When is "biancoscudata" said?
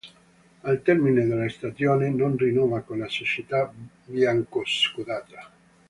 4.05-5.51